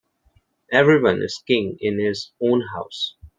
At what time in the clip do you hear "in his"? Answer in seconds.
1.79-2.31